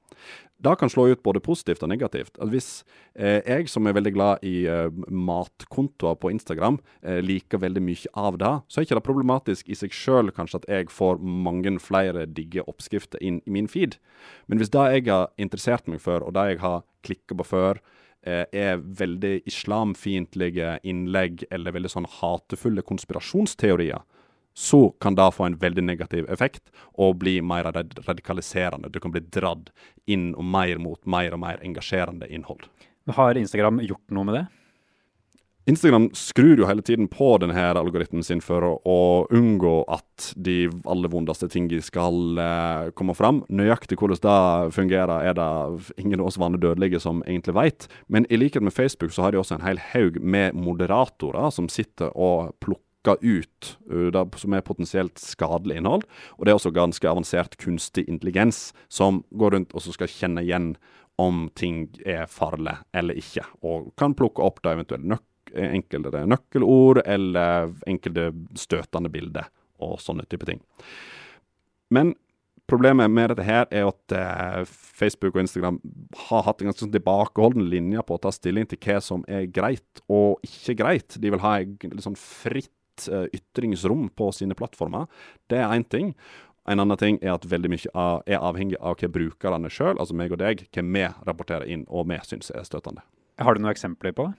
det 0.62 0.74
kan 0.78 0.90
slå 0.90 1.08
ut 1.10 1.22
både 1.26 1.42
positivt 1.42 1.82
og 1.82 1.90
negativt. 1.90 2.36
At 2.38 2.50
hvis 2.52 2.84
eh, 3.14 3.40
jeg 3.42 3.68
som 3.70 3.86
er 3.86 3.96
veldig 3.96 4.12
glad 4.14 4.44
i 4.46 4.64
eh, 4.70 4.90
matkontoer 5.10 6.18
på 6.22 6.30
Instagram, 6.30 6.78
eh, 7.02 7.18
liker 7.24 7.62
veldig 7.62 7.82
mye 7.82 8.12
av 8.18 8.38
det, 8.38 8.52
så 8.68 8.80
er 8.80 8.86
ikke 8.86 9.00
det 9.00 9.06
problematisk 9.08 9.72
i 9.72 9.78
seg 9.78 9.96
sjøl 9.96 10.30
kanskje 10.34 10.62
at 10.62 10.68
jeg 10.70 10.92
får 10.92 11.18
mange 11.22 11.74
flere 11.82 12.26
digge 12.26 12.64
oppskrifter 12.68 13.22
inn 13.22 13.40
i 13.46 13.56
min 13.58 13.70
feed. 13.70 13.98
Men 14.46 14.62
hvis 14.62 14.72
det 14.74 14.86
jeg 14.94 15.08
har 15.10 15.32
interessert 15.40 15.90
meg 15.90 16.02
for, 16.04 16.22
og 16.22 16.36
det 16.36 16.52
jeg 16.52 16.62
har 16.62 16.86
klikka 17.02 17.38
på 17.38 17.48
før, 17.48 17.82
eh, 18.22 18.44
er 18.52 18.78
veldig 18.78 19.42
islamfiendtlige 19.50 20.78
innlegg 20.86 21.46
eller 21.50 21.74
veldig 21.74 21.90
sånn 21.90 22.10
hatefulle 22.20 22.84
konspirasjonsteorier, 22.86 24.06
så 24.54 24.90
kan 25.00 25.14
det 25.14 25.32
få 25.32 25.48
en 25.48 25.58
veldig 25.60 25.84
negativ 25.84 26.30
effekt 26.30 26.72
og 27.00 27.18
bli 27.22 27.40
mer 27.42 27.70
radikaliserende. 27.72 28.90
Du 28.92 29.00
kan 29.00 29.12
bli 29.14 29.24
dratt 29.32 29.72
inn 30.06 30.32
og 30.34 30.44
mer 30.44 30.80
mot 30.82 31.00
mer 31.06 31.32
og 31.32 31.42
mer 31.44 31.62
engasjerende 31.64 32.28
innhold. 32.28 32.66
Har 33.16 33.38
Instagram 33.38 33.80
gjort 33.82 34.12
noe 34.14 34.28
med 34.28 34.38
det? 34.40 34.46
Instagram 35.66 36.08
skrur 36.12 36.58
jo 36.58 36.66
hele 36.66 36.82
tiden 36.82 37.06
på 37.06 37.36
denne 37.38 37.64
algoritmen 37.78 38.24
sin 38.26 38.40
for 38.42 38.64
å, 38.66 38.70
å 38.82 39.02
unngå 39.30 39.84
at 39.94 40.32
de 40.34 40.66
aller 40.90 41.12
vondeste 41.12 41.46
tingene 41.52 41.84
skal 41.86 42.40
eh, 42.42 42.88
komme 42.98 43.14
fram. 43.14 43.44
Nøyaktig 43.46 44.00
hvordan 44.00 44.18
det 44.24 44.74
fungerer, 44.74 45.22
er 45.22 45.36
det 45.38 45.92
ingen 46.02 46.18
av 46.18 46.32
oss 46.32 46.40
vanlige 46.42 46.66
dødelige 46.66 47.02
som 47.04 47.22
egentlig 47.28 47.54
vet. 47.54 47.86
Men 48.10 48.26
i 48.26 48.40
likhet 48.42 48.66
med 48.66 48.74
Facebook 48.74 49.14
så 49.14 49.28
har 49.28 49.34
de 49.34 49.38
også 49.38 49.60
en 49.60 49.66
hel 49.68 49.78
haug 49.92 50.18
med 50.18 50.58
moderatorer 50.58 51.54
som 51.54 51.70
sitter 51.70 52.10
og 52.10 52.56
plukker 52.58 52.88
ut 53.08 53.72
uh, 53.90 54.08
det 54.14 54.24
som 54.38 54.54
er 54.54 54.64
potensielt 54.66 55.18
skadelig 55.18 55.80
innhold. 55.80 56.06
Og 56.38 56.46
det 56.46 56.52
er 56.52 56.60
også 56.60 56.74
ganske 56.74 57.08
avansert 57.08 57.58
kunstig 57.58 58.06
intelligens 58.08 58.70
som 58.88 59.24
går 59.30 59.56
rundt 59.56 59.74
og 59.74 59.82
skal 59.88 60.10
kjenne 60.10 60.44
igjen 60.46 60.76
om 61.20 61.48
ting 61.58 61.88
er 62.08 62.24
farlig 62.30 62.78
eller 62.96 63.18
ikke, 63.18 63.44
og 63.62 63.92
kan 64.00 64.14
plukke 64.16 64.42
opp 64.42 64.62
da 64.64 64.72
eventuelle 64.76 65.12
nøk 65.12 65.26
enkelte 65.52 66.22
nøkkelord 66.24 67.02
eller 67.04 67.72
enkelte 67.84 68.30
støtende 68.56 69.10
bilder 69.12 69.50
og 69.82 69.98
sånne 70.00 70.24
type 70.30 70.46
ting. 70.48 70.62
Men 71.92 72.14
problemet 72.70 73.10
med 73.12 73.32
dette 73.32 73.44
her 73.44 73.66
er 73.68 73.88
at 73.90 74.14
eh, 74.16 74.62
Facebook 74.68 75.34
og 75.34 75.42
Instagram 75.44 75.80
har 76.28 76.46
hatt 76.46 76.62
en 76.62 76.70
ganske 76.70 76.86
sånn 76.86 76.94
tilbakeholden 76.94 77.66
linje 77.68 78.04
på 78.06 78.16
å 78.16 78.22
ta 78.22 78.32
stilling 78.32 78.68
til 78.70 78.80
hva 78.86 79.00
som 79.04 79.26
er 79.28 79.48
greit 79.52 80.04
og 80.08 80.40
ikke 80.46 80.78
greit. 80.80 81.18
De 81.20 81.34
vil 81.34 81.42
ha 81.42 81.58
en 81.60 81.76
litt 81.82 82.06
sånn 82.06 82.18
fritt 82.18 82.72
eh, 83.08 83.28
ytringsrom 83.34 84.08
på 84.16 84.30
sine 84.36 84.56
plattformer. 84.58 85.08
Det 85.50 85.60
er 85.60 85.72
én 85.72 85.86
ting. 85.88 86.14
En 86.68 86.78
annen 86.78 86.98
ting 86.98 87.18
er 87.22 87.34
at 87.34 87.48
veldig 87.50 87.72
mye 87.72 87.90
av, 87.98 88.22
er 88.26 88.38
avhengig 88.38 88.78
av 88.78 89.00
hva 89.00 89.10
brukerne 89.10 89.70
sjøl, 89.72 89.96
altså 89.98 90.14
meg 90.14 90.34
og 90.34 90.38
deg, 90.44 90.66
hva 90.70 90.86
vi 90.86 91.08
rapporterer 91.26 91.66
inn 91.66 91.82
og 91.88 92.06
vi 92.10 92.20
syns 92.26 92.52
er 92.54 92.66
støtende. 92.68 93.02
Har 93.42 93.54
du 93.54 93.62
noen 93.62 93.74
eksempler 93.74 94.14
på 94.14 94.28
det? 94.28 94.38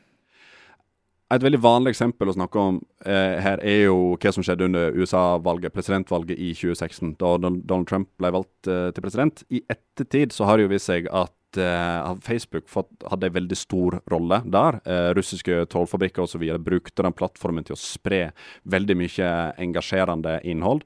Et 1.34 1.42
veldig 1.42 1.60
vanlig 1.64 1.94
eksempel 1.96 2.30
å 2.30 2.36
snakke 2.36 2.62
om 2.62 2.76
eh, 3.10 3.40
her 3.42 3.62
er 3.66 3.88
jo 3.88 4.14
hva 4.22 4.32
som 4.36 4.44
skjedde 4.46 4.68
under 4.68 4.94
USA-valget, 4.94 5.74
presidentvalget 5.74 6.38
i 6.38 6.52
2016, 6.54 7.16
da 7.22 7.32
Donald 7.42 7.88
Trump 7.90 8.12
ble 8.22 8.30
valgt 8.36 8.70
eh, 8.70 8.92
til 8.94 9.06
president. 9.06 9.42
I 9.50 9.64
ettertid 9.72 10.36
så 10.36 10.46
har 10.46 10.60
det 10.60 10.68
jo 10.68 10.74
vist 10.76 10.92
seg 10.92 11.10
at 11.10 11.34
eh, 11.62 12.14
Facebook 12.26 12.70
fått, 12.72 12.92
hadde 13.12 13.30
en 13.30 13.38
veldig 13.38 13.58
stor 13.58 14.00
rolle 14.12 14.42
der. 14.46 14.80
Uh, 14.88 15.10
russiske 15.18 15.64
trollfabrikker 15.72 16.26
osv. 16.26 16.44
brukte 16.64 17.06
den 17.06 17.16
plattformen 17.16 17.66
til 17.68 17.78
å 17.78 17.82
spre 17.82 18.32
veldig 18.70 18.98
mye 19.00 19.34
engasjerende 19.62 20.40
innhold. 20.44 20.84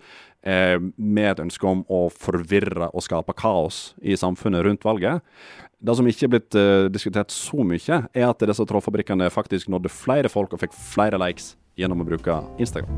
Eh, 0.47 0.79
med 0.95 1.31
et 1.31 1.41
ønske 1.43 1.67
om 1.67 1.81
å 1.91 2.05
forvirre 2.13 2.87
og 2.93 3.03
skape 3.03 3.35
kaos 3.35 3.91
i 3.99 4.15
samfunnet 4.15 4.63
rundt 4.67 4.85
valget. 4.87 5.25
Det 5.77 5.95
som 5.97 6.07
ikke 6.09 6.25
er 6.25 6.31
blitt 6.33 6.57
uh, 6.57 6.87
diskutert 6.89 7.33
så 7.33 7.65
mye, 7.67 7.99
er 8.09 8.29
at 8.29 8.47
disse 8.49 8.65
trollfabrikkene 8.69 9.27
faktisk 9.33 9.69
nådde 9.69 9.91
flere 9.93 10.31
folk 10.31 10.55
og 10.55 10.63
fikk 10.63 10.73
flere 10.73 11.19
likes 11.21 11.55
gjennom 11.77 12.01
å 12.01 12.07
bruke 12.07 12.39
Instagram. 12.57 12.89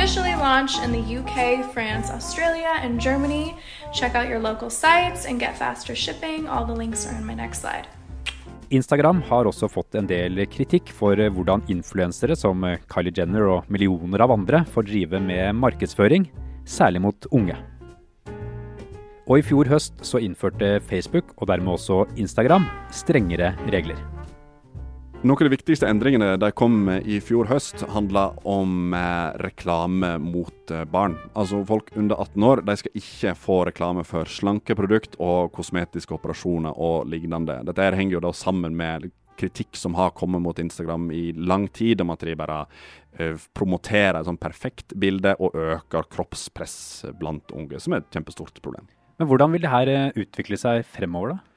Officially 0.00 0.34
launched 0.34 0.82
in 0.84 0.92
the 0.92 1.18
UK, 1.18 1.72
France, 1.74 2.10
Australia, 2.10 2.72
and 2.82 2.98
Germany. 2.98 3.54
Check 3.92 4.14
out 4.14 4.28
your 4.28 4.38
local 4.38 4.70
sites 4.70 5.26
and 5.26 5.38
get 5.38 5.58
faster 5.58 5.94
shipping. 5.94 6.48
All 6.48 6.64
the 6.64 6.72
links 6.72 7.06
are 7.06 7.14
in 7.18 7.26
my 7.26 7.34
next 7.34 7.60
slide. 7.60 7.84
Instagram 8.70 9.20
har 9.28 9.44
også 9.44 9.68
fått 9.68 9.98
en 10.00 10.06
del 10.08 10.40
kritikk 10.48 10.88
for 10.96 11.20
hvordan 11.20 11.66
influensere 11.68 12.36
som 12.38 12.64
Kylie 12.88 13.12
Jenner 13.12 13.44
og 13.58 13.68
millioner 13.68 14.24
av 14.24 14.32
andre 14.38 14.62
får 14.72 14.88
drive 14.88 15.20
med 15.20 15.58
markedsføring 15.58 16.30
særlig 16.64 17.02
mot 17.04 17.28
unge. 17.30 17.58
Og 19.28 19.36
i 19.36 19.44
fjor 19.44 19.68
høst 19.68 20.00
så 20.00 20.22
innførte 20.24 20.78
Facebook, 20.80 21.36
og 21.36 21.52
dermed 21.52 21.76
også 21.76 22.06
Instagram, 22.16 22.64
strengere 22.90 23.52
regler. 23.68 24.00
Noen 25.20 25.36
av 25.36 25.50
de 25.50 25.52
viktigste 25.52 25.84
endringene 25.84 26.30
de 26.40 26.48
kom 26.56 26.78
med 26.86 27.04
i 27.04 27.18
fjor 27.20 27.44
høst, 27.50 27.82
handla 27.92 28.30
om 28.48 28.94
eh, 28.96 29.34
reklame 29.44 30.14
mot 30.16 30.72
eh, 30.72 30.86
barn. 30.88 31.18
Altså 31.36 31.58
Folk 31.68 31.90
under 31.92 32.22
18 32.24 32.46
år 32.48 32.62
de 32.64 32.76
skal 32.80 32.96
ikke 32.96 33.34
få 33.36 33.58
reklame 33.68 34.04
for 34.08 34.24
slankeprodukt 34.24 35.18
og 35.20 35.52
kosmetiske 35.52 36.16
operasjoner 36.16 36.72
og 36.72 37.10
lignende. 37.12 37.58
Dette 37.68 37.90
henger 37.98 38.16
jo 38.16 38.22
da 38.24 38.32
sammen 38.32 38.78
med 38.78 39.10
kritikk 39.36 39.76
som 39.76 39.98
har 40.00 40.14
kommet 40.16 40.40
mot 40.40 40.56
Instagram 40.56 41.10
i 41.12 41.34
lang 41.36 41.68
tid, 41.68 42.00
om 42.00 42.14
at 42.16 42.24
de 42.24 42.36
bare 42.36 42.62
uh, 42.64 43.44
promoterer 43.56 44.18
et 44.18 44.28
sånn 44.28 44.40
perfekt 44.40 44.96
bilde 45.00 45.32
og 45.40 45.56
øker 45.56 46.08
kroppspress 46.12 46.80
blant 47.20 47.52
unge, 47.56 47.80
som 47.80 47.96
er 47.96 48.02
et 48.02 48.10
kjempestort 48.12 48.60
problem. 48.64 48.88
Men 49.20 49.28
hvordan 49.28 49.52
vil 49.52 49.64
det 49.64 49.72
her 49.72 49.92
eh, 49.92 50.10
utvikle 50.24 50.56
seg 50.60 50.84
fremover, 50.88 51.36
da? 51.36 51.49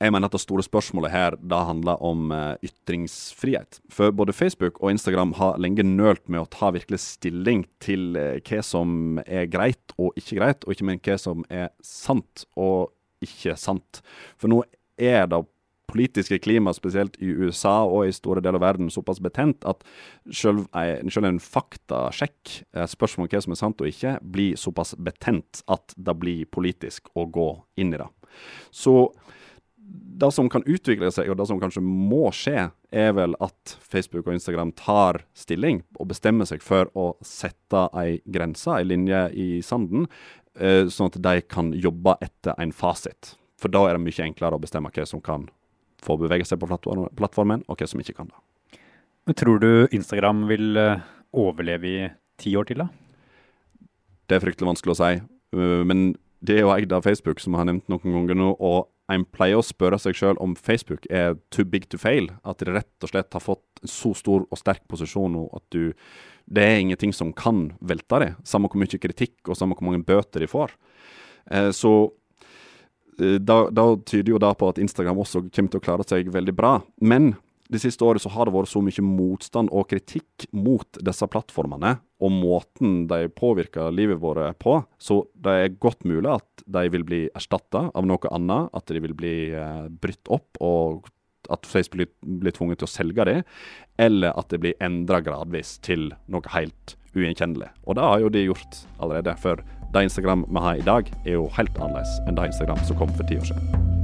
Jeg 0.00 0.12
mener 0.12 0.28
at 0.28 0.36
Det 0.36 0.42
store 0.42 0.62
spørsmålet 0.62 1.10
her 1.10 1.36
da 1.40 1.62
handler 1.64 2.02
om 2.04 2.30
uh, 2.30 2.54
ytringsfrihet. 2.64 3.80
For 3.88 4.12
både 4.12 4.32
Facebook 4.36 4.82
og 4.82 4.90
Instagram 4.90 5.32
har 5.38 5.56
lenge 5.62 5.86
nølt 5.86 6.28
med 6.28 6.42
å 6.42 6.50
ta 6.52 6.70
virkelig 6.74 7.00
stilling 7.00 7.64
til 7.80 8.12
uh, 8.16 8.36
hva 8.44 8.60
som 8.60 9.20
er 9.24 9.48
greit 9.48 9.96
og 9.96 10.12
ikke 10.20 10.36
greit, 10.36 10.66
og 10.66 10.74
ikke 10.74 10.88
minst 10.90 11.08
hva 11.08 11.18
som 11.20 11.46
er 11.48 11.70
sant 11.80 12.44
og 12.54 12.92
ikke 13.24 13.56
sant. 13.56 14.02
For 14.36 14.52
nå 14.52 14.62
er 15.00 15.24
det 15.32 15.44
politiske 15.86 16.38
klimaet, 16.42 16.76
spesielt 16.76 17.16
i 17.22 17.30
USA 17.30 17.78
og 17.86 18.08
i 18.08 18.14
store 18.14 18.42
deler 18.44 18.58
av 18.58 18.66
verden, 18.66 18.90
såpass 18.92 19.20
betent 19.22 19.64
at 19.68 19.84
selv, 20.34 20.66
selv 21.08 21.28
en 21.28 21.40
faktasjekk, 21.40 22.56
eh, 22.74 22.88
spørsmål 22.90 23.28
om 23.28 23.32
hva 23.32 23.42
som 23.44 23.54
er 23.54 23.60
sant 23.60 23.80
og 23.80 23.90
ikke, 23.90 24.16
blir 24.20 24.58
såpass 24.60 24.96
betent 24.98 25.62
at 25.72 25.94
det 25.96 26.16
blir 26.18 26.44
politisk 26.50 27.08
å 27.14 27.28
gå 27.30 27.48
inn 27.80 27.94
i 27.94 28.02
det. 28.02 28.08
Så 28.74 29.14
det 30.16 30.30
som 30.32 30.48
kan 30.50 30.64
utvikle 30.66 31.10
seg, 31.12 31.28
og 31.30 31.36
det 31.38 31.46
som 31.48 31.60
kanskje 31.60 31.82
må 31.84 32.30
skje, 32.34 32.70
er 32.90 33.12
vel 33.16 33.36
at 33.44 33.76
Facebook 33.84 34.26
og 34.26 34.36
Instagram 34.36 34.72
tar 34.78 35.20
stilling 35.36 35.82
og 36.00 36.08
bestemmer 36.12 36.48
seg 36.48 36.64
for 36.64 36.90
å 36.96 37.10
sette 37.24 37.86
ei 38.00 38.20
grense, 38.24 38.70
ei 38.72 38.86
linje 38.86 39.22
i 39.36 39.48
sanden, 39.66 40.08
eh, 40.58 40.88
sånn 40.88 41.12
at 41.12 41.20
de 41.22 41.44
kan 41.44 41.72
jobbe 41.76 42.16
etter 42.24 42.56
en 42.58 42.72
fasit. 42.72 43.36
For 43.60 43.72
da 43.72 43.86
er 43.86 43.96
det 43.96 44.04
mye 44.06 44.26
enklere 44.26 44.56
å 44.56 44.62
bestemme 44.62 44.92
hva 44.92 45.06
som 45.08 45.20
kan 45.20 45.48
få 46.02 46.18
bevege 46.20 46.46
seg 46.48 46.60
på 46.60 46.70
plattformen, 46.70 47.64
og 47.68 47.76
hva 47.76 47.88
som 47.88 48.00
ikke 48.00 48.16
kan 48.16 48.32
det. 48.32 48.80
Men 49.26 49.34
Tror 49.34 49.60
du 49.60 49.88
Instagram 49.90 50.46
vil 50.48 50.76
eh, 50.80 51.00
overleve 51.34 51.86
i 51.86 52.10
ti 52.40 52.56
år 52.56 52.68
til, 52.68 52.84
da? 52.84 52.88
Det 54.26 54.36
er 54.36 54.42
fryktelig 54.42 54.72
vanskelig 54.72 54.94
å 54.94 54.98
si. 54.98 55.16
Uh, 55.54 55.82
men 55.86 56.16
det 56.42 56.56
er 56.56 56.64
jo 56.64 56.72
eid 56.74 56.92
av 56.92 57.04
Facebook, 57.06 57.40
som 57.40 57.54
jeg 57.54 57.62
har 57.62 57.68
nevnt 57.68 57.88
noen 57.90 58.14
ganger 58.16 58.38
nå. 58.38 58.48
og 58.58 58.88
en 59.12 59.24
pleier 59.24 59.60
å 59.60 59.64
spørre 59.64 59.98
seg 60.02 60.16
sjøl 60.18 60.40
om 60.42 60.56
Facebook 60.58 61.06
er 61.10 61.36
too 61.54 61.64
big 61.64 61.88
to 61.92 62.00
fail. 62.00 62.28
At 62.44 62.58
de 62.58 62.72
rett 62.74 63.06
og 63.06 63.12
slett 63.12 63.36
har 63.36 63.44
fått 63.44 63.84
så 63.86 64.12
stor 64.18 64.46
og 64.48 64.58
sterk 64.58 64.82
posisjon 64.90 65.36
nå 65.36 65.46
at 65.54 65.64
du 65.70 65.94
Det 66.46 66.62
er 66.62 66.78
ingenting 66.78 67.12
som 67.12 67.32
kan 67.32 67.72
velte 67.82 68.20
det. 68.22 68.34
Samme 68.46 68.68
hvor 68.70 68.78
mye 68.78 69.00
kritikk 69.02 69.48
og 69.48 69.56
samme 69.58 69.74
hvor 69.74 69.88
mange 69.88 70.04
bøter 70.06 70.40
de 70.40 70.46
får. 70.46 70.70
Eh, 71.50 71.72
så 71.74 72.12
Eh, 73.18 73.40
da, 73.40 73.70
da, 73.70 73.96
tyder 74.06 74.34
jo 74.34 74.40
det 74.42 74.52
på 74.60 74.68
at 74.68 74.80
Instagram 74.82 75.20
også 75.22 75.46
kommer 75.48 75.72
til 75.72 75.80
å 75.80 75.84
klare 75.84 76.06
seg 76.08 76.30
veldig 76.32 76.54
bra. 76.56 76.78
Men 77.00 77.34
de 77.72 77.80
siste 77.82 78.04
året 78.06 78.22
så 78.22 78.30
har 78.34 78.46
det 78.46 78.54
vært 78.54 78.70
så 78.70 78.82
mye 78.84 79.04
motstand 79.04 79.72
og 79.74 79.88
kritikk 79.90 80.46
mot 80.54 81.00
disse 81.04 81.26
plattformene 81.30 81.96
og 82.22 82.32
måten 82.32 83.04
de 83.10 83.26
påvirker 83.28 83.92
livet 83.92 84.20
vårt 84.22 84.58
på, 84.62 84.78
så 84.98 85.20
det 85.34 85.56
er 85.56 85.74
godt 85.82 86.06
mulig 86.08 86.32
at 86.32 86.64
de 86.64 86.86
vil 86.92 87.04
bli 87.06 87.20
erstatta 87.36 87.90
av 87.92 88.08
noe 88.08 88.32
annet. 88.32 88.70
At 88.76 88.88
de 88.88 89.02
vil 89.04 89.14
bli 89.16 89.36
eh, 89.52 89.86
brytt 89.90 90.32
opp, 90.32 90.56
og 90.64 91.10
at 91.52 91.66
Facebook 91.68 92.10
blir, 92.10 92.38
blir 92.40 92.56
tvunget 92.56 92.80
til 92.80 92.88
å 92.88 92.94
selge 92.94 93.26
det. 93.28 93.40
Eller 94.00 94.32
at 94.34 94.48
det 94.50 94.62
blir 94.64 94.78
endra 94.82 95.20
gradvis 95.24 95.76
til 95.84 96.08
noe 96.32 96.56
helt 96.56 96.96
ugjenkjennelig. 97.16 97.68
Og 97.84 97.98
det 97.98 98.08
har 98.08 98.24
jo 98.24 98.32
de 98.32 98.46
gjort 98.48 98.80
allerede. 98.96 99.36
For 99.42 99.60
det 99.92 100.08
Instagram 100.08 100.48
vi 100.48 100.64
har 100.64 100.80
i 100.80 100.88
dag, 100.88 101.12
er 101.24 101.38
jo 101.38 101.50
helt 101.58 101.76
annerledes 101.78 102.16
enn 102.26 102.40
det 102.40 102.48
Instagram 102.52 102.82
som 102.88 102.98
kom 102.98 103.12
for 103.14 103.28
ti 103.28 103.38
år 103.40 103.52
siden. 103.52 103.95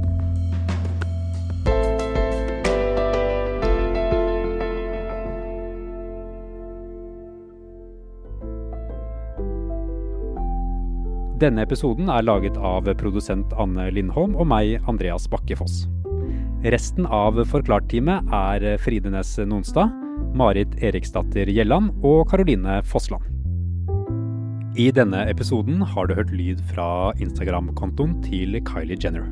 Denne 11.43 11.65
episoden 11.65 12.07
er 12.07 12.23
laget 12.23 12.55
av 12.55 12.85
produsent 12.95 13.51
Anne 13.59 13.89
Lindholm 13.91 14.37
og 14.39 14.47
meg, 14.47 14.77
Andreas 14.87 15.25
Bakkefoss. 15.27 15.81
Resten 16.71 17.03
av 17.03 17.41
Forklart-teamet 17.51 18.31
er 18.31 18.77
Fride 18.79 19.11
Næss 19.11 19.33
Nonstad, 19.43 19.91
Marit 20.39 20.77
Eriksdatter 20.79 21.51
Gjelland 21.51 21.91
og 21.99 22.29
Karoline 22.31 22.79
Fossland. 22.87 23.27
I 24.79 24.87
denne 24.95 25.27
episoden 25.27 25.83
har 25.83 26.07
du 26.07 26.15
hørt 26.15 26.31
lyd 26.31 26.63
fra 26.71 27.11
Instagram-kontoen 27.19 28.21
til 28.23 28.61
Kylie 28.63 28.95
Jenner. 28.95 29.27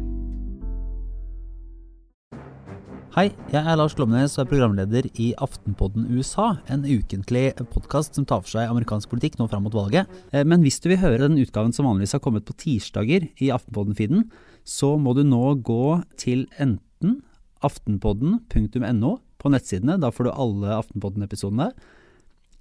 Hei, 3.11 3.25
jeg 3.51 3.59
er 3.59 3.75
Lars 3.75 3.91
Glomnes 3.91 4.37
og 4.37 4.45
er 4.45 4.47
programleder 4.47 5.07
i 5.19 5.33
Aftenpodden 5.43 6.05
USA, 6.15 6.45
en 6.71 6.85
ukentlig 6.87 7.49
podkast 7.73 8.15
som 8.15 8.23
tar 8.23 8.39
for 8.45 8.53
seg 8.53 8.69
amerikansk 8.71 9.11
politikk 9.11 9.35
nå 9.35 9.49
fram 9.51 9.65
mot 9.67 9.75
valget. 9.75 10.07
Eh, 10.31 10.45
men 10.47 10.63
hvis 10.63 10.79
du 10.79 10.87
vil 10.87 11.01
høre 11.01 11.25
den 11.25 11.35
utgaven 11.41 11.75
som 11.75 11.89
vanligvis 11.89 12.15
har 12.15 12.21
kommet 12.23 12.47
på 12.47 12.55
tirsdager 12.55 13.25
i 13.43 13.49
Aftenpodden-feeden, 13.51 14.29
så 14.63 14.93
må 14.95 15.11
du 15.17 15.25
nå 15.27 15.41
gå 15.59 15.97
til 16.23 16.45
enten 16.55 17.17
aftenpodden.no 17.59 19.11
på 19.43 19.51
nettsidene, 19.51 19.99
da 19.99 20.13
får 20.15 20.29
du 20.29 20.31
alle 20.31 20.79
Aftenpodden-episodene. 20.79 21.67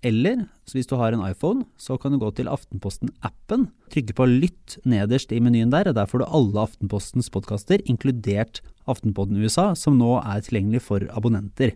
Eller 0.06 0.46
hvis 0.72 0.88
du 0.88 0.94
har 0.96 1.12
en 1.12 1.24
iPhone, 1.26 1.66
så 1.76 1.98
kan 2.00 2.14
du 2.14 2.20
gå 2.22 2.30
til 2.36 2.48
Aftenposten-appen, 2.48 3.66
trykke 3.92 4.16
på 4.16 4.26
lytt 4.30 4.78
nederst 4.88 5.32
i 5.34 5.40
menyen 5.44 5.72
der, 5.74 5.90
og 5.90 5.98
der 5.98 6.08
får 6.08 6.22
du 6.22 6.28
alle 6.28 6.62
Aftenpostens 6.62 7.28
podkaster, 7.32 7.82
inkludert 7.84 8.62
Aftenpodden 8.88 9.40
USA, 9.42 9.74
som 9.76 9.98
nå 10.00 10.16
er 10.22 10.40
tilgjengelig 10.46 10.86
for 10.86 11.04
abonnenter. 11.12 11.74